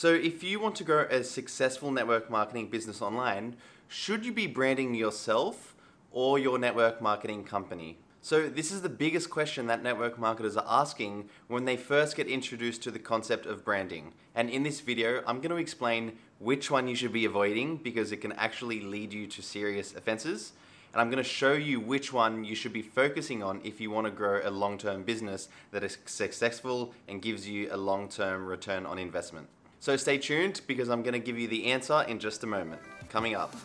So, 0.00 0.14
if 0.14 0.42
you 0.42 0.60
want 0.60 0.76
to 0.76 0.84
grow 0.84 1.02
a 1.10 1.22
successful 1.22 1.90
network 1.90 2.30
marketing 2.30 2.68
business 2.68 3.02
online, 3.02 3.56
should 3.86 4.24
you 4.24 4.32
be 4.32 4.46
branding 4.46 4.94
yourself 4.94 5.74
or 6.10 6.38
your 6.38 6.58
network 6.58 7.02
marketing 7.02 7.44
company? 7.44 7.98
So, 8.22 8.48
this 8.48 8.72
is 8.72 8.80
the 8.80 8.88
biggest 8.88 9.28
question 9.28 9.66
that 9.66 9.82
network 9.82 10.18
marketers 10.18 10.56
are 10.56 10.64
asking 10.66 11.28
when 11.48 11.66
they 11.66 11.76
first 11.76 12.16
get 12.16 12.28
introduced 12.28 12.82
to 12.84 12.90
the 12.90 12.98
concept 12.98 13.44
of 13.44 13.62
branding. 13.62 14.14
And 14.34 14.48
in 14.48 14.62
this 14.62 14.80
video, 14.80 15.22
I'm 15.26 15.42
going 15.42 15.50
to 15.50 15.56
explain 15.56 16.16
which 16.38 16.70
one 16.70 16.88
you 16.88 16.94
should 16.94 17.12
be 17.12 17.26
avoiding 17.26 17.76
because 17.76 18.10
it 18.10 18.22
can 18.22 18.32
actually 18.32 18.80
lead 18.80 19.12
you 19.12 19.26
to 19.26 19.42
serious 19.42 19.94
offenses. 19.94 20.52
And 20.94 21.02
I'm 21.02 21.10
going 21.10 21.22
to 21.22 21.28
show 21.28 21.52
you 21.52 21.78
which 21.78 22.10
one 22.10 22.42
you 22.42 22.54
should 22.54 22.72
be 22.72 22.80
focusing 22.80 23.42
on 23.42 23.60
if 23.64 23.82
you 23.82 23.90
want 23.90 24.06
to 24.06 24.10
grow 24.10 24.40
a 24.42 24.50
long 24.50 24.78
term 24.78 25.02
business 25.02 25.50
that 25.72 25.84
is 25.84 25.98
successful 26.06 26.94
and 27.06 27.20
gives 27.20 27.46
you 27.46 27.68
a 27.70 27.76
long 27.76 28.08
term 28.08 28.46
return 28.46 28.86
on 28.86 28.98
investment. 28.98 29.46
So 29.80 29.96
stay 29.96 30.18
tuned 30.18 30.60
because 30.66 30.90
I'm 30.90 31.02
going 31.02 31.14
to 31.14 31.18
give 31.18 31.38
you 31.38 31.48
the 31.48 31.72
answer 31.72 32.04
in 32.06 32.18
just 32.18 32.44
a 32.44 32.46
moment. 32.46 32.82
Coming 33.08 33.34
up. 33.34 33.56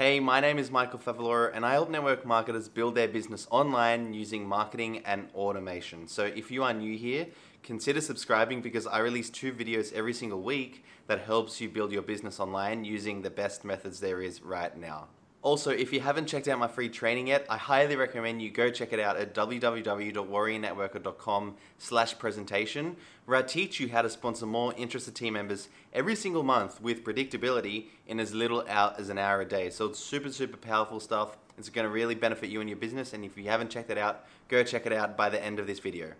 Hey, 0.00 0.18
my 0.18 0.40
name 0.40 0.58
is 0.58 0.70
Michael 0.70 0.98
Favaloro 0.98 1.50
and 1.52 1.62
I 1.62 1.72
help 1.72 1.90
network 1.90 2.24
marketers 2.24 2.70
build 2.70 2.94
their 2.94 3.06
business 3.06 3.46
online 3.50 4.14
using 4.14 4.48
marketing 4.48 5.02
and 5.04 5.28
automation. 5.34 6.08
So 6.08 6.24
if 6.24 6.50
you 6.50 6.62
are 6.62 6.72
new 6.72 6.96
here, 6.96 7.26
consider 7.62 8.00
subscribing 8.00 8.62
because 8.62 8.86
I 8.86 9.00
release 9.00 9.28
two 9.28 9.52
videos 9.52 9.92
every 9.92 10.14
single 10.14 10.40
week 10.40 10.86
that 11.06 11.20
helps 11.20 11.60
you 11.60 11.68
build 11.68 11.92
your 11.92 12.00
business 12.00 12.40
online 12.40 12.82
using 12.82 13.20
the 13.20 13.28
best 13.28 13.62
methods 13.62 14.00
there 14.00 14.22
is 14.22 14.40
right 14.40 14.74
now. 14.74 15.08
Also, 15.42 15.70
if 15.70 15.90
you 15.90 16.00
haven't 16.00 16.26
checked 16.26 16.48
out 16.48 16.58
my 16.58 16.68
free 16.68 16.90
training 16.90 17.28
yet, 17.28 17.46
I 17.48 17.56
highly 17.56 17.96
recommend 17.96 18.42
you 18.42 18.50
go 18.50 18.68
check 18.68 18.92
it 18.92 19.00
out 19.00 19.16
at 19.16 19.34
www.warriornetworker.com 19.34 21.54
slash 21.78 22.18
presentation, 22.18 22.96
where 23.24 23.38
I 23.38 23.42
teach 23.42 23.80
you 23.80 23.88
how 23.88 24.02
to 24.02 24.10
sponsor 24.10 24.44
more 24.44 24.74
interested 24.76 25.14
team 25.14 25.32
members 25.32 25.70
every 25.94 26.14
single 26.14 26.42
month 26.42 26.82
with 26.82 27.04
predictability 27.04 27.86
in 28.06 28.20
as 28.20 28.34
little 28.34 28.66
out 28.68 29.00
as 29.00 29.08
an 29.08 29.16
hour 29.16 29.40
a 29.40 29.46
day. 29.46 29.70
So 29.70 29.86
it's 29.86 29.98
super, 29.98 30.30
super 30.30 30.58
powerful 30.58 31.00
stuff. 31.00 31.38
It's 31.56 31.70
going 31.70 31.86
to 31.86 31.90
really 31.90 32.14
benefit 32.14 32.50
you 32.50 32.60
and 32.60 32.68
your 32.68 32.76
business. 32.76 33.14
And 33.14 33.24
if 33.24 33.38
you 33.38 33.44
haven't 33.44 33.70
checked 33.70 33.88
it 33.88 33.96
out, 33.96 34.26
go 34.48 34.62
check 34.62 34.84
it 34.84 34.92
out 34.92 35.16
by 35.16 35.30
the 35.30 35.42
end 35.42 35.58
of 35.58 35.66
this 35.66 35.78
video. 35.78 36.12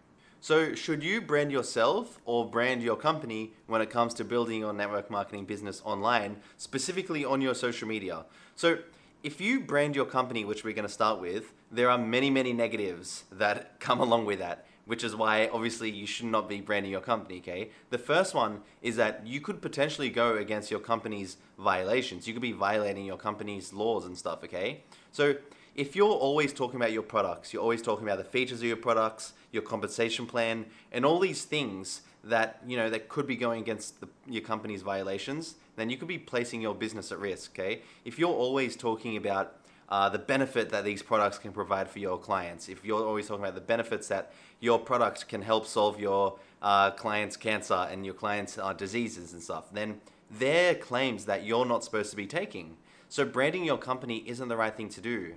So, 0.42 0.74
should 0.74 1.04
you 1.04 1.20
brand 1.20 1.52
yourself 1.52 2.18
or 2.24 2.48
brand 2.48 2.82
your 2.82 2.96
company 2.96 3.52
when 3.66 3.82
it 3.82 3.90
comes 3.90 4.14
to 4.14 4.24
building 4.24 4.60
your 4.60 4.72
network 4.72 5.10
marketing 5.10 5.44
business 5.44 5.82
online, 5.84 6.38
specifically 6.56 7.26
on 7.26 7.42
your 7.42 7.54
social 7.54 7.86
media? 7.86 8.24
So, 8.56 8.78
if 9.22 9.40
you 9.40 9.60
brand 9.60 9.94
your 9.94 10.06
company, 10.06 10.44
which 10.44 10.64
we're 10.64 10.74
going 10.74 10.86
to 10.86 10.92
start 10.92 11.20
with, 11.20 11.52
there 11.70 11.90
are 11.90 11.98
many, 11.98 12.30
many 12.30 12.52
negatives 12.52 13.24
that 13.32 13.78
come 13.80 14.00
along 14.00 14.24
with 14.24 14.38
that, 14.38 14.66
which 14.86 15.04
is 15.04 15.14
why 15.14 15.48
obviously 15.52 15.90
you 15.90 16.06
should 16.06 16.26
not 16.26 16.48
be 16.48 16.60
branding 16.60 16.90
your 16.90 17.00
company, 17.00 17.38
okay? 17.38 17.70
The 17.90 17.98
first 17.98 18.34
one 18.34 18.62
is 18.82 18.96
that 18.96 19.26
you 19.26 19.40
could 19.40 19.60
potentially 19.60 20.10
go 20.10 20.36
against 20.36 20.70
your 20.70 20.80
company's 20.80 21.36
violations. 21.58 22.26
You 22.26 22.32
could 22.32 22.42
be 22.42 22.52
violating 22.52 23.04
your 23.04 23.18
company's 23.18 23.72
laws 23.72 24.06
and 24.06 24.16
stuff, 24.16 24.42
okay? 24.44 24.82
So 25.12 25.36
if 25.74 25.94
you're 25.94 26.08
always 26.08 26.52
talking 26.52 26.76
about 26.76 26.92
your 26.92 27.02
products, 27.02 27.52
you're 27.52 27.62
always 27.62 27.82
talking 27.82 28.06
about 28.06 28.18
the 28.18 28.24
features 28.24 28.60
of 28.60 28.66
your 28.66 28.76
products, 28.76 29.34
your 29.52 29.62
compensation 29.62 30.26
plan, 30.26 30.66
and 30.92 31.04
all 31.04 31.18
these 31.18 31.44
things 31.44 32.02
that 32.24 32.60
you 32.66 32.76
know 32.76 32.90
that 32.90 33.08
could 33.08 33.26
be 33.26 33.36
going 33.36 33.62
against 33.62 34.00
the, 34.00 34.08
your 34.28 34.42
company's 34.42 34.82
violations, 34.82 35.54
then 35.76 35.90
you 35.90 35.96
could 35.96 36.08
be 36.08 36.18
placing 36.18 36.60
your 36.60 36.74
business 36.74 37.12
at 37.12 37.18
risk. 37.18 37.58
Okay, 37.58 37.82
if 38.04 38.18
you're 38.18 38.34
always 38.34 38.76
talking 38.76 39.16
about 39.16 39.56
uh, 39.88 40.08
the 40.08 40.18
benefit 40.18 40.70
that 40.70 40.84
these 40.84 41.02
products 41.02 41.38
can 41.38 41.52
provide 41.52 41.88
for 41.88 41.98
your 41.98 42.18
clients, 42.18 42.68
if 42.68 42.84
you're 42.84 43.04
always 43.04 43.26
talking 43.26 43.42
about 43.42 43.54
the 43.54 43.60
benefits 43.60 44.08
that 44.08 44.32
your 44.60 44.78
product 44.78 45.28
can 45.28 45.42
help 45.42 45.66
solve 45.66 45.98
your 45.98 46.38
uh, 46.62 46.90
clients' 46.90 47.36
cancer 47.36 47.88
and 47.90 48.04
your 48.04 48.14
clients' 48.14 48.58
uh, 48.58 48.72
diseases 48.72 49.32
and 49.32 49.42
stuff, 49.42 49.72
then 49.72 50.00
they're 50.30 50.74
claims 50.74 51.24
that 51.24 51.44
you're 51.44 51.66
not 51.66 51.82
supposed 51.82 52.10
to 52.10 52.16
be 52.16 52.26
taking. 52.26 52.76
So 53.08 53.24
branding 53.24 53.64
your 53.64 53.78
company 53.78 54.22
isn't 54.26 54.48
the 54.48 54.56
right 54.56 54.74
thing 54.74 54.88
to 54.90 55.00
do. 55.00 55.34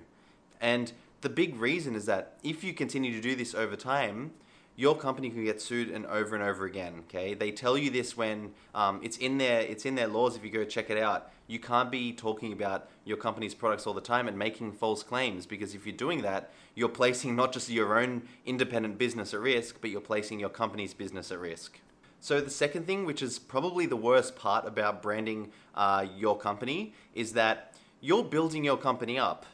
And 0.60 0.92
the 1.22 1.28
big 1.28 1.56
reason 1.56 1.96
is 1.96 2.06
that 2.06 2.38
if 2.44 2.62
you 2.62 2.72
continue 2.72 3.12
to 3.12 3.20
do 3.20 3.34
this 3.34 3.54
over 3.54 3.74
time, 3.74 4.32
your 4.76 4.96
company 4.96 5.30
can 5.30 5.44
get 5.44 5.60
sued 5.60 5.90
and 5.90 6.04
over 6.06 6.34
and 6.34 6.44
over 6.44 6.64
again. 6.64 7.04
Okay, 7.06 7.34
they 7.34 7.50
tell 7.50 7.78
you 7.78 7.90
this 7.90 8.16
when 8.16 8.52
um, 8.74 9.00
it's 9.02 9.16
in 9.18 9.38
their 9.38 9.60
it's 9.60 9.86
in 9.86 9.94
their 9.94 10.08
laws. 10.08 10.36
If 10.36 10.44
you 10.44 10.50
go 10.50 10.64
check 10.64 10.90
it 10.90 10.98
out, 10.98 11.30
you 11.46 11.58
can't 11.58 11.90
be 11.90 12.12
talking 12.12 12.52
about 12.52 12.88
your 13.04 13.16
company's 13.16 13.54
products 13.54 13.86
all 13.86 13.94
the 13.94 14.00
time 14.00 14.26
and 14.28 14.38
making 14.38 14.72
false 14.72 15.02
claims 15.02 15.46
because 15.46 15.74
if 15.74 15.86
you're 15.86 15.96
doing 15.96 16.22
that, 16.22 16.50
you're 16.74 16.88
placing 16.88 17.36
not 17.36 17.52
just 17.52 17.68
your 17.68 17.98
own 17.98 18.22
independent 18.46 18.98
business 18.98 19.34
at 19.34 19.40
risk, 19.40 19.76
but 19.80 19.90
you're 19.90 20.00
placing 20.00 20.40
your 20.40 20.48
company's 20.48 20.94
business 20.94 21.30
at 21.30 21.38
risk. 21.38 21.78
So 22.20 22.40
the 22.40 22.50
second 22.50 22.86
thing, 22.86 23.04
which 23.04 23.20
is 23.20 23.38
probably 23.38 23.84
the 23.84 23.96
worst 23.96 24.34
part 24.34 24.66
about 24.66 25.02
branding 25.02 25.50
uh, 25.74 26.06
your 26.16 26.38
company, 26.38 26.94
is 27.14 27.34
that 27.34 27.74
you're 28.00 28.24
building 28.24 28.64
your 28.64 28.78
company 28.78 29.18
up. 29.18 29.44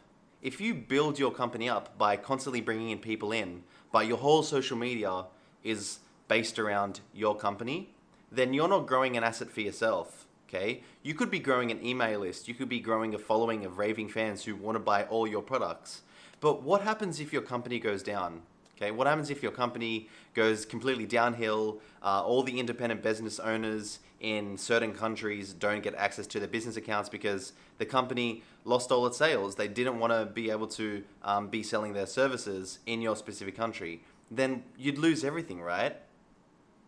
If 0.41 0.61
you 0.61 0.75
build 0.75 1.19
your 1.19 1.33
company 1.33 1.69
up 1.69 1.99
by 1.99 2.17
constantly 2.17 2.61
bringing 2.61 2.91
in 2.91 2.99
people 2.99 3.33
in 3.33 3.65
but 3.93 4.07
your 4.07 4.19
whole 4.19 4.43
social 4.43 4.77
media 4.77 5.25
is 5.65 5.99
based 6.29 6.59
around 6.59 7.01
your 7.15 7.37
company, 7.37 7.91
then 8.31 8.55
you're 8.55 8.69
not 8.69 8.87
growing 8.87 9.17
an 9.17 9.25
asset 9.25 9.51
for 9.51 9.61
yourself. 9.61 10.27
Okay, 10.49 10.83
you 11.03 11.15
could 11.15 11.31
be 11.31 11.39
growing 11.39 11.71
an 11.71 11.85
email 11.85 12.21
list, 12.21 12.49
you 12.49 12.55
could 12.55 12.69
be 12.69 12.81
growing 12.81 13.15
a 13.15 13.19
following 13.19 13.65
of 13.65 13.79
raving 13.79 14.09
fans 14.09 14.45
who 14.45 14.57
want 14.57 14.75
to 14.75 14.81
buy 14.81 15.05
all 15.05 15.27
your 15.27 15.43
products. 15.43 16.03
But 16.41 16.63
what 16.63 16.81
happens 16.83 17.21
if 17.21 17.33
your 17.33 17.43
company 17.43 17.79
goes 17.79 18.03
down? 18.03 18.43
Okay, 18.77 18.91
what 18.91 19.07
happens 19.07 19.31
if 19.31 19.43
your 19.43 19.53
company 19.53 20.09
goes 20.35 20.65
completely 20.65 21.07
downhill? 21.07 21.79
Uh, 22.03 22.23
all 22.25 22.43
the 22.43 22.59
independent 22.59 23.03
business 23.03 23.39
owners 23.39 24.01
in 24.21 24.59
certain 24.59 24.93
countries 24.93 25.53
don't 25.55 25.83
get 25.83 25.95
access 25.95 26.27
to 26.27 26.39
their 26.39 26.49
business 26.49 26.77
accounts 26.77 27.09
because 27.09 27.55
the 27.79 27.87
company 27.87 28.43
lost 28.65 28.93
all 28.93 29.07
its 29.07 29.17
sales. 29.17 29.55
They 29.55 29.69
didn't 29.69 29.99
want 29.99 30.13
to 30.13 30.27
be 30.27 30.51
able 30.51 30.67
to 30.69 31.03
um, 31.23 31.49
be 31.49 31.63
selling 31.63 31.95
their 31.95 32.07
services 32.07 32.79
in 32.87 33.01
your 33.01 33.17
specific 33.17 33.57
country. 33.57 34.03
Then 34.31 34.63
you'd 34.77 34.99
lose 34.99 35.25
everything, 35.25 35.61
right? 35.61 35.97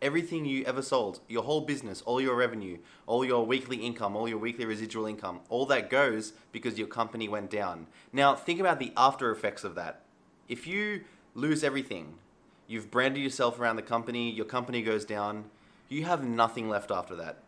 Everything 0.03 0.45
you 0.45 0.65
ever 0.65 0.83
sold, 0.83 1.21
your 1.29 1.45
whole 1.45 1.63
business, 1.63 2.03
all 2.03 2.21
your 2.21 2.35
revenue, 2.35 2.79
all 3.07 3.25
your 3.25 3.47
weekly 3.47 3.79
income, 3.79 4.15
all 4.15 4.29
your 4.29 4.39
weekly 4.39 4.67
residual 4.67 5.07
income, 5.07 5.41
all 5.49 5.65
that 5.67 5.89
goes 5.89 6.35
because 6.51 6.77
your 6.77 6.89
company 6.89 7.29
went 7.29 7.51
down. 7.51 7.87
Now, 8.13 8.35
think 8.35 8.61
about 8.61 8.79
the 8.79 8.93
after 8.97 9.31
effects 9.31 9.65
of 9.65 9.75
that. 9.77 10.03
If 10.49 10.67
you 10.67 11.05
lose 11.35 11.65
everything, 11.65 12.15
you've 12.67 12.91
branded 12.91 13.23
yourself 13.23 13.59
around 13.59 13.77
the 13.77 13.83
company, 13.83 14.31
your 14.31 14.45
company 14.45 14.83
goes 14.83 15.05
down, 15.05 15.45
you 15.93 16.05
have 16.05 16.25
nothing 16.25 16.69
left 16.69 16.91
after 16.91 17.15
that. 17.17 17.39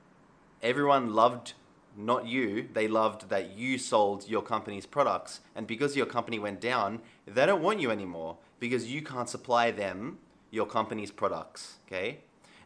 Everyone 0.62 1.14
loved 1.14 1.54
not 1.96 2.26
you, 2.26 2.68
they 2.72 2.88
loved 2.88 3.28
that 3.28 3.56
you 3.56 3.78
sold 3.78 4.28
your 4.28 4.42
company's 4.42 4.86
products. 4.86 5.40
And 5.54 5.66
because 5.66 5.96
your 5.96 6.06
company 6.06 6.38
went 6.38 6.60
down, 6.60 7.00
they 7.26 7.46
don't 7.46 7.62
want 7.62 7.80
you 7.80 7.90
anymore 7.90 8.38
because 8.58 8.90
you 8.90 9.02
can't 9.02 9.28
supply 9.28 9.70
them 9.70 10.18
your 10.50 10.66
company's 10.66 11.10
products. 11.10 11.76
Okay? 11.86 12.18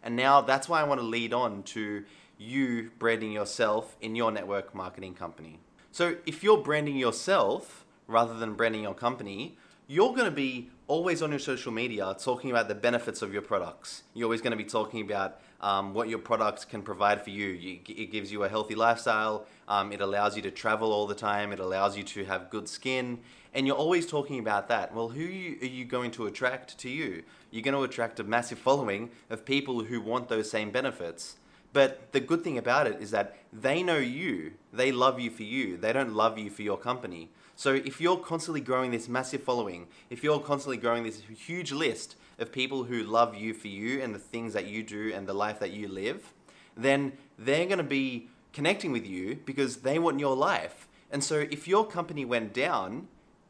And 0.03 0.17
now 0.17 0.41
that's 0.41 0.69
why 0.69 0.81
I 0.81 0.85
want 0.85 1.01
to 1.01 1.07
lead 1.07 1.33
on 1.33 1.63
to 1.65 2.05
you 2.39 2.91
branding 2.99 3.33
yourself 3.33 3.97
in 4.01 4.15
your 4.15 4.31
network 4.31 4.75
marketing 4.75 5.15
company. 5.15 5.59
So 5.91 6.17
if 6.25 6.43
you're 6.43 6.59
branding 6.59 6.97
yourself 6.97 7.85
rather 8.07 8.35
than 8.35 8.55
branding 8.55 8.83
your 8.83 8.95
company, 8.95 9.57
you're 9.87 10.15
going 10.15 10.25
to 10.25 10.31
be 10.31 10.71
always 10.89 11.21
on 11.21 11.31
your 11.31 11.39
social 11.39 11.71
media 11.71 12.17
talking 12.19 12.51
about 12.51 12.67
the 12.67 12.75
benefits 12.75 13.21
of 13.21 13.33
your 13.33 13.43
products. 13.43 14.03
You're 14.15 14.25
always 14.25 14.41
going 14.41 14.53
to 14.53 14.57
be 14.57 14.65
talking 14.65 15.03
about 15.03 15.39
um, 15.61 15.93
what 15.93 16.09
your 16.09 16.19
products 16.19 16.65
can 16.65 16.83
provide 16.83 17.23
for 17.23 17.31
you. 17.31 17.79
It 17.87 18.11
gives 18.11 18.33
you 18.33 18.43
a 18.45 18.49
healthy 18.49 18.75
lifestyle. 18.75 19.47
Um, 19.69 19.93
it 19.93 20.01
allows 20.01 20.35
you 20.35 20.43
to 20.43 20.51
travel 20.51 20.91
all 20.91 21.07
the 21.07 21.15
time. 21.15 21.53
It 21.53 21.61
allows 21.61 21.97
you 21.97 22.03
to 22.05 22.25
have 22.25 22.49
good 22.49 22.69
skin. 22.69 23.19
And 23.53 23.67
you're 23.67 23.77
always 23.77 24.07
talking 24.07 24.39
about 24.39 24.69
that. 24.69 24.95
Well, 24.95 25.11
who 25.11 25.25
are 25.25 25.67
you 25.67 25.85
going 25.85 26.11
to 26.13 26.27
attract 26.27 26.79
to 26.79 26.89
you? 26.89 27.23
You're 27.51 27.63
going 27.63 27.77
to 27.77 27.83
attract 27.83 28.19
a 28.19 28.25
massive 28.25 28.59
following 28.59 29.11
of 29.29 29.45
people 29.45 29.85
who 29.85 30.01
want 30.01 30.29
those 30.29 30.51
same 30.51 30.71
benefits. 30.71 31.37
But 31.73 32.13
the 32.13 32.21
good 32.21 32.43
thing 32.43 32.59
about 32.59 32.87
it 32.87 33.01
is 33.01 33.11
that 33.11 33.37
they 33.53 33.83
know 33.83 33.99
you. 33.99 34.53
They 34.73 34.91
love 34.91 35.21
you 35.21 35.31
for 35.31 35.43
you. 35.43 35.77
They 35.77 35.93
don't 35.93 36.15
love 36.15 36.39
you 36.39 36.51
for 36.51 36.63
your 36.63 36.79
company. 36.79 37.31
So 37.57 37.75
if 37.75 38.01
you're 38.01 38.17
constantly 38.17 38.61
growing 38.61 38.91
this 38.91 39.09
massive 39.09 39.43
following, 39.43 39.89
if 40.11 40.25
you're 40.25 40.41
constantly 40.41 40.77
growing 40.77 41.03
this 41.05 41.21
huge 41.21 41.73
list 41.73 42.17
of 42.39 42.53
people 42.53 42.85
who 42.85 43.03
love 43.03 43.35
you 43.35 43.53
for 43.53 43.69
you 43.69 44.01
and 44.01 44.15
the 44.15 44.19
things 44.19 44.53
that 44.55 44.67
you 44.67 44.83
do 44.83 45.13
and 45.15 45.27
the 45.27 45.35
life 45.35 45.59
that 45.59 45.73
you 45.73 45.89
live, 45.89 46.33
then 46.77 47.13
they're 47.39 47.67
going 47.67 47.79
to 47.79 47.85
be 47.85 48.29
connecting 48.53 48.93
with 48.93 49.07
you 49.07 49.39
because 49.45 49.79
they 49.79 49.99
want 49.99 50.21
your 50.21 50.37
life. 50.37 50.89
And 51.11 51.23
so 51.23 51.41
if 51.51 51.67
your 51.69 51.87
company 51.87 52.25
went 52.25 52.53
down, 52.55 53.09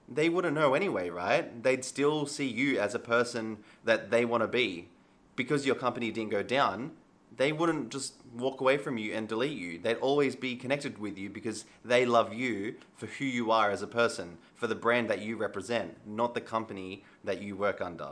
they 0.08 0.28
wouldn't 0.28 0.54
know 0.54 0.74
anyway, 0.74 1.10
right? 1.10 1.62
They'd 1.62 1.84
still 1.84 2.26
see 2.26 2.46
you 2.46 2.80
as 2.80 2.94
a 2.94 2.98
person 2.98 3.58
that 3.84 4.10
they 4.10 4.24
want 4.24 4.42
to 4.42 4.48
be. 4.48 4.88
because 5.38 5.64
your 5.64 5.76
company 5.76 6.10
didn't 6.10 6.32
go 6.32 6.42
down, 6.42 6.90
they 7.38 7.52
wouldn't 7.52 7.88
just 7.88 8.14
walk 8.36 8.60
away 8.60 8.76
from 8.76 8.98
you 8.98 9.14
and 9.14 9.26
delete 9.26 9.56
you. 9.56 9.78
They'd 9.78 9.96
always 9.96 10.36
be 10.36 10.56
connected 10.56 10.98
with 10.98 11.16
you 11.16 11.30
because 11.30 11.64
they 11.84 12.04
love 12.04 12.34
you 12.34 12.74
for 12.96 13.06
who 13.06 13.24
you 13.24 13.50
are 13.50 13.70
as 13.70 13.80
a 13.80 13.86
person, 13.86 14.36
for 14.54 14.66
the 14.66 14.74
brand 14.74 15.08
that 15.08 15.22
you 15.22 15.36
represent, 15.36 15.96
not 16.06 16.34
the 16.34 16.40
company 16.40 17.04
that 17.24 17.40
you 17.40 17.56
work 17.56 17.80
under. 17.80 18.10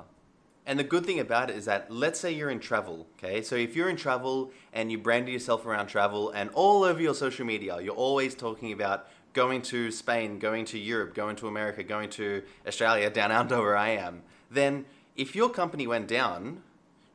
And 0.65 0.79
the 0.79 0.85
good 0.85 1.05
thing 1.05 1.21
about 1.21 1.51
it 1.51 1.57
is 1.57 1.65
that 1.67 1.91
let's 1.91 2.19
say 2.19 2.33
you're 2.33 2.51
in 2.51 2.61
travel, 2.61 3.07
okay? 3.19 3.43
So 3.43 3.57
if 3.57 3.77
you're 3.77 3.89
in 3.89 3.97
travel 3.97 4.53
and 4.73 4.91
you 4.91 4.99
brand 4.99 5.29
yourself 5.29 5.67
around 5.67 5.89
travel 5.89 6.31
and 6.31 6.51
all 6.55 6.85
over 6.85 7.01
your 7.01 7.15
social 7.15 7.47
media, 7.47 7.81
you're 7.81 7.95
always 7.95 8.35
talking 8.35 8.73
about 8.73 9.09
going 9.33 9.61
to 9.61 9.91
Spain, 9.91 10.39
going 10.39 10.65
to 10.65 10.79
Europe, 10.79 11.15
going 11.15 11.37
to 11.37 11.47
America, 11.47 11.83
going 11.83 12.11
to 12.11 12.43
Australia, 12.67 13.11
down 13.11 13.31
under 13.41 13.59
where 13.59 13.77
I 13.77 13.91
am, 13.91 14.23
then 14.51 14.87
if 15.17 15.35
your 15.35 15.51
company 15.51 15.87
went 15.87 16.09
down, 16.09 16.63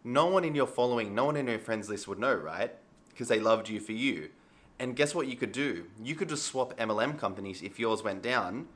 no 0.04 0.26
one 0.28 0.44
in 0.44 0.56
your 0.56 0.68
following, 0.68 1.14
no 1.14 1.26
one 1.26 1.38
in 1.38 1.48
your 1.48 1.60
friends 1.60 1.90
list 1.90 2.08
would 2.08 2.20
know, 2.20 2.34
right? 2.34 2.74
Because 3.10 3.28
they 3.28 3.40
loved 3.40 3.70
you 3.70 3.80
for 3.80 3.92
you. 3.92 4.30
And 4.80 4.96
guess 4.96 5.14
what 5.14 5.28
you 5.28 5.36
could 5.36 5.52
do? 5.52 5.86
You 6.04 6.16
could 6.16 6.30
just 6.30 6.46
swap 6.46 6.76
MLM 6.78 7.20
companies 7.20 7.62
if 7.62 7.80
yours 7.80 8.04
went 8.04 8.24
down 8.24 8.68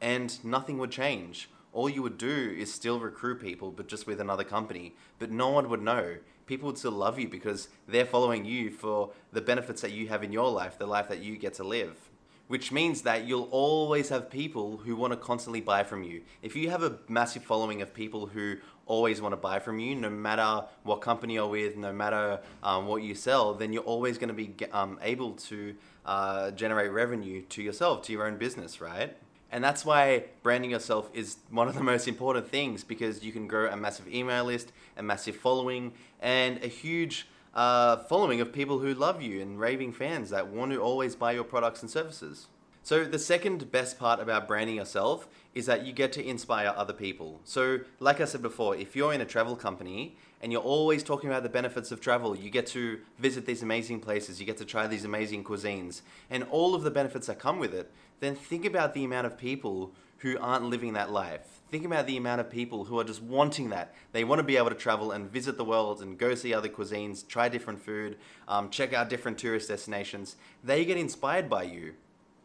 and 0.00 0.44
nothing 0.44 0.78
would 0.78 0.90
change. 0.90 1.48
All 1.72 1.88
you 1.88 2.02
would 2.02 2.18
do 2.18 2.54
is 2.58 2.72
still 2.72 2.98
recruit 2.98 3.40
people, 3.40 3.70
but 3.70 3.86
just 3.86 4.06
with 4.06 4.20
another 4.20 4.44
company. 4.44 4.94
But 5.18 5.30
no 5.30 5.50
one 5.50 5.68
would 5.68 5.80
know. 5.80 6.16
People 6.46 6.66
would 6.66 6.78
still 6.78 6.90
love 6.90 7.18
you 7.18 7.28
because 7.28 7.68
they're 7.86 8.04
following 8.04 8.44
you 8.44 8.70
for 8.70 9.10
the 9.32 9.40
benefits 9.40 9.80
that 9.82 9.92
you 9.92 10.08
have 10.08 10.24
in 10.24 10.32
your 10.32 10.50
life, 10.50 10.78
the 10.78 10.86
life 10.86 11.08
that 11.08 11.20
you 11.20 11.38
get 11.38 11.54
to 11.54 11.64
live 11.64 12.10
which 12.52 12.70
means 12.70 13.00
that 13.00 13.24
you'll 13.26 13.48
always 13.50 14.10
have 14.10 14.28
people 14.28 14.76
who 14.76 14.94
want 14.94 15.10
to 15.10 15.16
constantly 15.16 15.62
buy 15.62 15.82
from 15.82 16.02
you. 16.02 16.20
If 16.42 16.54
you 16.54 16.68
have 16.68 16.82
a 16.82 16.98
massive 17.08 17.44
following 17.44 17.80
of 17.80 17.94
people 17.94 18.26
who 18.26 18.56
always 18.86 19.20
want 19.20 19.32
to 19.32 19.36
buy 19.36 19.58
from 19.58 19.78
you, 19.78 19.94
no 19.94 20.10
matter 20.10 20.66
what 20.82 21.00
company 21.00 21.34
you're 21.34 21.46
with, 21.46 21.76
no 21.76 21.92
matter 21.92 22.40
um, 22.62 22.86
what 22.86 23.02
you 23.02 23.14
sell, 23.14 23.54
then 23.54 23.72
you're 23.72 23.82
always 23.84 24.18
going 24.18 24.28
to 24.28 24.34
be 24.34 24.54
um, 24.72 24.98
able 25.02 25.32
to 25.32 25.74
uh, 26.06 26.50
generate 26.52 26.90
revenue 26.90 27.42
to 27.42 27.62
yourself, 27.62 28.02
to 28.02 28.12
your 28.12 28.26
own 28.26 28.36
business, 28.36 28.80
right? 28.80 29.16
And 29.50 29.62
that's 29.62 29.84
why 29.84 30.24
branding 30.42 30.70
yourself 30.70 31.10
is 31.12 31.36
one 31.50 31.68
of 31.68 31.74
the 31.74 31.82
most 31.82 32.08
important 32.08 32.48
things 32.48 32.84
because 32.84 33.22
you 33.22 33.32
can 33.32 33.46
grow 33.46 33.70
a 33.70 33.76
massive 33.76 34.08
email 34.08 34.44
list, 34.44 34.72
a 34.96 35.02
massive 35.02 35.36
following, 35.36 35.92
and 36.20 36.62
a 36.64 36.68
huge 36.68 37.28
uh, 37.54 37.98
following 38.04 38.40
of 38.40 38.52
people 38.52 38.78
who 38.78 38.94
love 38.94 39.20
you 39.20 39.42
and 39.42 39.60
raving 39.60 39.92
fans 39.92 40.30
that 40.30 40.48
want 40.48 40.72
to 40.72 40.80
always 40.80 41.14
buy 41.14 41.32
your 41.32 41.44
products 41.44 41.82
and 41.82 41.90
services. 41.90 42.46
So, 42.84 43.04
the 43.04 43.18
second 43.18 43.70
best 43.70 43.96
part 43.96 44.18
about 44.18 44.48
branding 44.48 44.74
yourself 44.74 45.28
is 45.54 45.66
that 45.66 45.86
you 45.86 45.92
get 45.92 46.12
to 46.14 46.26
inspire 46.26 46.74
other 46.76 46.92
people. 46.92 47.40
So, 47.44 47.78
like 48.00 48.20
I 48.20 48.24
said 48.24 48.42
before, 48.42 48.74
if 48.74 48.96
you're 48.96 49.12
in 49.12 49.20
a 49.20 49.24
travel 49.24 49.54
company 49.54 50.16
and 50.42 50.50
you're 50.50 50.60
always 50.60 51.04
talking 51.04 51.30
about 51.30 51.44
the 51.44 51.48
benefits 51.48 51.92
of 51.92 52.00
travel, 52.00 52.36
you 52.36 52.50
get 52.50 52.66
to 52.68 52.98
visit 53.20 53.46
these 53.46 53.62
amazing 53.62 54.00
places, 54.00 54.40
you 54.40 54.46
get 54.46 54.56
to 54.56 54.64
try 54.64 54.88
these 54.88 55.04
amazing 55.04 55.44
cuisines, 55.44 56.02
and 56.28 56.42
all 56.50 56.74
of 56.74 56.82
the 56.82 56.90
benefits 56.90 57.28
that 57.28 57.38
come 57.38 57.60
with 57.60 57.72
it, 57.72 57.92
then 58.18 58.34
think 58.34 58.64
about 58.64 58.94
the 58.94 59.04
amount 59.04 59.28
of 59.28 59.38
people 59.38 59.92
who 60.18 60.36
aren't 60.40 60.64
living 60.64 60.94
that 60.94 61.12
life. 61.12 61.60
Think 61.70 61.84
about 61.84 62.08
the 62.08 62.16
amount 62.16 62.40
of 62.40 62.50
people 62.50 62.84
who 62.84 62.98
are 62.98 63.04
just 63.04 63.22
wanting 63.22 63.70
that. 63.70 63.94
They 64.10 64.24
want 64.24 64.40
to 64.40 64.44
be 64.44 64.56
able 64.56 64.70
to 64.70 64.74
travel 64.74 65.12
and 65.12 65.30
visit 65.30 65.56
the 65.56 65.64
world 65.64 66.02
and 66.02 66.18
go 66.18 66.34
see 66.34 66.52
other 66.52 66.68
cuisines, 66.68 67.26
try 67.26 67.48
different 67.48 67.80
food, 67.80 68.18
um, 68.48 68.70
check 68.70 68.92
out 68.92 69.08
different 69.08 69.38
tourist 69.38 69.68
destinations. 69.68 70.34
They 70.64 70.84
get 70.84 70.96
inspired 70.96 71.48
by 71.48 71.62
you. 71.62 71.94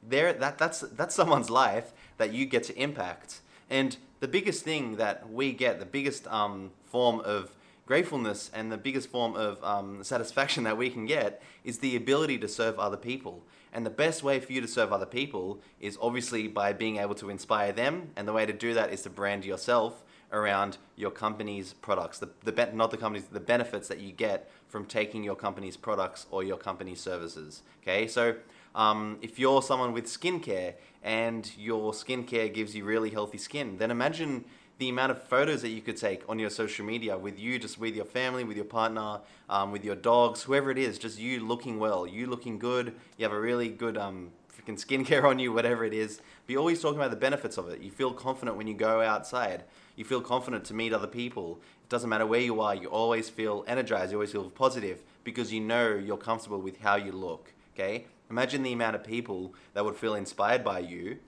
There, 0.02 0.34
that, 0.34 0.58
that's, 0.58 0.82
that's 0.82 1.16
someone's 1.16 1.50
life 1.50 1.94
that 2.18 2.34
you 2.34 2.46
get 2.46 2.64
to 2.64 2.78
impact. 2.78 3.42
And 3.70 3.98
the 4.20 4.28
biggest 4.28 4.64
thing 4.64 4.96
that 4.98 5.30
we 5.30 5.52
get, 5.52 5.80
the 5.80 5.86
biggest 5.86 6.28
um, 6.28 6.72
form 6.86 7.20
of 7.22 7.52
gratefulness 7.86 8.52
and 8.54 8.72
the 8.72 8.78
biggest 8.78 9.10
form 9.10 9.36
of 9.36 9.64
um, 9.64 10.04
satisfaction 10.04 10.64
that 10.66 10.78
we 10.78 10.90
can 10.90 11.06
get 11.06 11.42
is 11.64 11.80
the 11.80 11.96
ability 11.96 12.38
to 12.40 12.48
serve 12.48 12.80
other 12.80 12.98
people. 12.98 13.44
And 13.74 13.86
the 13.86 13.92
best 13.92 14.24
way 14.24 14.40
for 14.40 14.54
you 14.54 14.62
to 14.62 14.68
serve 14.68 14.92
other 14.92 15.06
people 15.06 15.60
is 15.80 15.98
obviously 16.02 16.48
by 16.48 16.74
being 16.74 16.98
able 16.98 17.16
to 17.16 17.30
inspire 17.30 17.72
them. 17.72 18.10
And 18.16 18.28
the 18.28 18.34
way 18.34 18.46
to 18.46 18.54
do 18.54 18.74
that 18.74 18.92
is 18.92 19.02
to 19.04 19.10
brand 19.10 19.46
yourself 19.46 20.04
around 20.32 20.78
your 20.96 21.12
company's 21.12 21.74
products, 21.74 22.20
the, 22.20 22.30
the 22.44 22.70
not 22.74 22.92
the 22.92 22.98
company's, 22.98 23.26
the 23.26 23.40
benefits 23.40 23.88
that 23.88 24.00
you 24.00 24.12
get 24.12 24.50
from 24.68 24.86
taking 24.86 25.24
your 25.24 25.36
company's 25.36 25.78
products 25.78 26.26
or 26.32 26.44
your 26.44 26.58
company's 26.58 27.00
services. 27.00 27.62
Okay, 27.82 28.08
so 28.08 28.36
um, 28.76 29.18
if 29.22 29.40
you're 29.40 29.62
someone 29.62 29.94
with 29.94 30.06
skincare 30.06 30.74
and 31.04 31.52
your 31.58 31.92
skincare 31.94 32.54
gives 32.54 32.76
you 32.76 32.86
really 32.86 33.10
healthy 33.10 33.38
skin, 33.38 33.78
then 33.78 33.92
imagine 33.92 34.46
the 34.78 34.90
amount 34.90 35.12
of 35.12 35.22
photos 35.24 35.62
that 35.64 35.70
you 35.70 35.82
could 35.82 35.98
take 35.98 36.24
on 36.30 36.38
your 36.38 36.50
social 36.50 36.86
media 36.86 37.18
with 37.18 37.40
you, 37.40 37.58
just 37.58 37.80
with 37.80 37.96
your 37.96 38.06
family, 38.06 38.44
with 38.44 38.58
your 38.58 38.66
partner, 38.66 39.20
um, 39.50 39.72
with 39.72 39.84
your 39.84 39.96
dogs, 39.96 40.44
whoever 40.44 40.70
it 40.70 40.78
is, 40.78 41.00
just 41.00 41.18
you 41.18 41.40
looking 41.46 41.80
well, 41.80 42.06
you 42.06 42.28
looking 42.28 42.60
good, 42.60 42.94
you 43.18 43.26
have 43.26 43.32
a 43.32 43.40
really 43.40 43.70
good 43.70 43.98
um, 43.98 44.30
freaking 44.56 44.76
skincare 44.76 45.24
on 45.30 45.40
you, 45.40 45.52
whatever 45.52 45.84
it 45.84 45.94
is. 45.94 46.18
But 46.46 46.54
you're 46.54 46.60
always 46.60 46.82
talking 46.82 47.00
about 47.00 47.10
the 47.10 47.18
benefits 47.18 47.58
of 47.58 47.70
it. 47.70 47.82
You 47.82 47.90
feel 47.90 48.14
confident 48.14 48.56
when 48.56 48.68
you 48.68 48.76
go 48.76 49.02
outside. 49.02 49.64
You 49.96 50.06
feel 50.06 50.22
confident 50.22 50.66
to 50.66 50.76
meet 50.76 50.94
other 50.94 51.08
people. 51.08 51.60
It 51.84 51.90
doesn't 51.90 52.10
matter 52.10 52.28
where 52.28 52.42
you 52.42 52.62
are, 52.62 52.76
you 52.76 52.88
always 52.88 53.30
feel 53.30 53.64
energized, 53.68 54.12
you 54.12 54.18
always 54.18 54.32
feel 54.32 54.50
positive 54.50 55.04
because 55.24 55.52
you 55.52 55.60
know 55.60 55.96
you're 55.96 56.18
comfortable 56.18 56.60
with 56.60 56.80
how 56.80 56.98
you 56.98 57.12
look. 57.12 57.54
Okay? 57.78 58.06
Imagine 58.30 58.64
the 58.64 58.74
amount 58.74 58.96
of 58.96 59.04
people 59.04 59.54
that 59.74 59.86
would 59.86 59.96
feel 59.96 60.16
inspired 60.16 60.64
by 60.64 60.80
you 60.80 61.20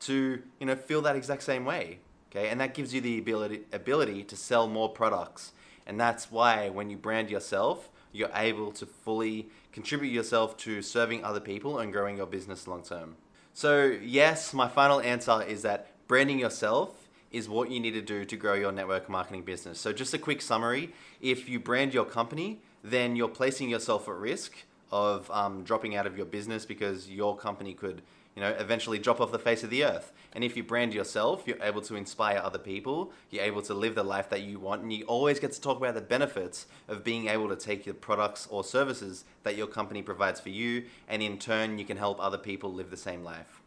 to, 0.00 0.42
you 0.58 0.66
know, 0.66 0.76
feel 0.76 1.02
that 1.02 1.16
exact 1.16 1.42
same 1.42 1.64
way. 1.64 1.98
Okay, 2.30 2.48
and 2.48 2.60
that 2.60 2.74
gives 2.74 2.94
you 2.94 3.00
the 3.00 3.18
ability 3.18 3.62
ability 3.72 4.22
to 4.24 4.36
sell 4.36 4.68
more 4.68 4.88
products. 4.88 5.52
And 5.86 6.00
that's 6.00 6.30
why 6.30 6.68
when 6.68 6.88
you 6.88 6.96
brand 6.96 7.28
yourself, 7.28 7.90
you're 8.12 8.30
able 8.34 8.70
to 8.72 8.86
fully 8.86 9.48
contribute 9.72 10.10
yourself 10.10 10.56
to 10.58 10.80
serving 10.80 11.24
other 11.24 11.40
people 11.40 11.80
and 11.80 11.92
growing 11.92 12.16
your 12.16 12.26
business 12.26 12.68
long 12.68 12.82
term. 12.82 13.16
So, 13.52 13.86
yes, 13.86 14.54
my 14.54 14.68
final 14.68 15.00
answer 15.00 15.42
is 15.42 15.62
that 15.62 15.88
branding 16.06 16.38
yourself 16.38 17.08
is 17.32 17.48
what 17.48 17.70
you 17.70 17.80
need 17.80 17.92
to 17.92 18.02
do 18.02 18.24
to 18.24 18.36
grow 18.36 18.54
your 18.54 18.72
network 18.72 19.08
marketing 19.08 19.42
business. 19.42 19.80
So, 19.80 19.92
just 19.92 20.14
a 20.14 20.18
quick 20.18 20.40
summary 20.40 20.94
if 21.20 21.48
you 21.48 21.58
brand 21.58 21.92
your 21.92 22.04
company, 22.04 22.60
then 22.84 23.16
you're 23.16 23.28
placing 23.28 23.68
yourself 23.68 24.08
at 24.08 24.14
risk 24.14 24.54
of 24.90 25.30
um, 25.30 25.62
dropping 25.64 25.96
out 25.96 26.06
of 26.06 26.16
your 26.16 26.26
business 26.26 26.64
because 26.64 27.08
your 27.08 27.36
company 27.36 27.74
could 27.74 28.02
you 28.36 28.42
know, 28.42 28.50
eventually 28.58 28.98
drop 28.98 29.20
off 29.20 29.32
the 29.32 29.38
face 29.38 29.64
of 29.64 29.70
the 29.70 29.84
earth. 29.84 30.12
And 30.32 30.44
if 30.44 30.56
you 30.56 30.62
brand 30.62 30.94
yourself, 30.94 31.42
you're 31.46 31.62
able 31.62 31.82
to 31.82 31.96
inspire 31.96 32.38
other 32.38 32.58
people, 32.58 33.12
you're 33.30 33.44
able 33.44 33.62
to 33.62 33.74
live 33.74 33.94
the 33.94 34.04
life 34.04 34.28
that 34.30 34.42
you 34.42 34.58
want, 34.58 34.82
and 34.82 34.92
you 34.92 35.04
always 35.04 35.40
get 35.40 35.52
to 35.52 35.60
talk 35.60 35.78
about 35.78 35.94
the 35.94 36.00
benefits 36.00 36.66
of 36.88 37.02
being 37.02 37.26
able 37.26 37.48
to 37.48 37.56
take 37.56 37.86
your 37.86 37.94
products 37.94 38.46
or 38.50 38.62
services 38.62 39.24
that 39.42 39.56
your 39.56 39.66
company 39.66 40.00
provides 40.00 40.40
for 40.40 40.50
you, 40.50 40.84
and 41.08 41.22
in 41.22 41.38
turn, 41.38 41.78
you 41.78 41.84
can 41.84 41.96
help 41.96 42.18
other 42.20 42.38
people 42.38 42.72
live 42.72 42.90
the 42.90 42.96
same 42.96 43.24
life. 43.24 43.60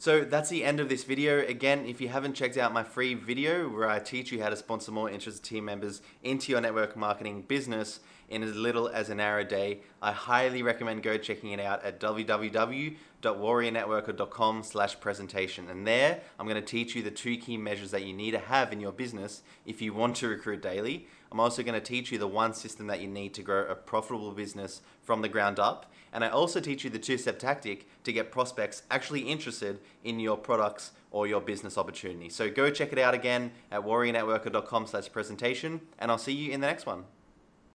So 0.00 0.20
that's 0.20 0.48
the 0.48 0.62
end 0.62 0.78
of 0.78 0.88
this 0.88 1.02
video. 1.02 1.44
Again, 1.44 1.84
if 1.86 2.00
you 2.00 2.08
haven't 2.08 2.34
checked 2.34 2.56
out 2.56 2.72
my 2.72 2.84
free 2.84 3.14
video 3.14 3.68
where 3.68 3.88
I 3.88 3.98
teach 3.98 4.30
you 4.30 4.40
how 4.40 4.48
to 4.48 4.56
sponsor 4.56 4.92
more 4.92 5.10
interested 5.10 5.42
team 5.42 5.64
members 5.64 6.02
into 6.22 6.52
your 6.52 6.60
network 6.60 6.96
marketing 6.96 7.42
business 7.42 7.98
in 8.28 8.42
as 8.42 8.54
little 8.54 8.88
as 8.88 9.08
an 9.10 9.20
hour 9.20 9.38
a 9.38 9.44
day, 9.44 9.80
I 10.02 10.12
highly 10.12 10.62
recommend 10.62 11.02
go 11.02 11.16
checking 11.16 11.52
it 11.52 11.60
out 11.60 11.82
at 11.84 12.00
www.warriornetworker.com 12.00 14.62
slash 14.62 15.00
presentation. 15.00 15.68
And 15.68 15.86
there, 15.86 16.20
I'm 16.38 16.46
going 16.46 16.62
to 16.62 16.66
teach 16.66 16.94
you 16.94 17.02
the 17.02 17.10
two 17.10 17.36
key 17.36 17.56
measures 17.56 17.90
that 17.92 18.04
you 18.04 18.12
need 18.12 18.32
to 18.32 18.38
have 18.38 18.72
in 18.72 18.80
your 18.80 18.92
business 18.92 19.42
if 19.64 19.80
you 19.80 19.94
want 19.94 20.16
to 20.16 20.28
recruit 20.28 20.60
daily. 20.62 21.06
I'm 21.30 21.40
also 21.40 21.62
going 21.62 21.78
to 21.78 21.80
teach 21.80 22.10
you 22.10 22.18
the 22.18 22.26
one 22.26 22.54
system 22.54 22.86
that 22.86 23.00
you 23.00 23.08
need 23.08 23.34
to 23.34 23.42
grow 23.42 23.66
a 23.66 23.74
profitable 23.74 24.32
business 24.32 24.80
from 25.02 25.22
the 25.22 25.28
ground 25.28 25.58
up. 25.58 25.92
And 26.12 26.24
I 26.24 26.28
also 26.28 26.60
teach 26.60 26.84
you 26.84 26.90
the 26.90 26.98
two-step 26.98 27.38
tactic 27.38 27.86
to 28.04 28.12
get 28.12 28.32
prospects 28.32 28.82
actually 28.90 29.20
interested 29.20 29.78
in 30.04 30.20
your 30.20 30.38
products 30.38 30.92
or 31.10 31.26
your 31.26 31.40
business 31.40 31.76
opportunity. 31.76 32.28
So 32.28 32.50
go 32.50 32.70
check 32.70 32.92
it 32.92 32.98
out 32.98 33.14
again 33.14 33.52
at 33.70 33.82
warriornetworker.com 33.82 34.86
slash 34.86 35.12
presentation, 35.12 35.80
and 35.98 36.10
I'll 36.10 36.18
see 36.18 36.32
you 36.32 36.52
in 36.52 36.60
the 36.60 36.66
next 36.66 36.86
one. 36.86 37.04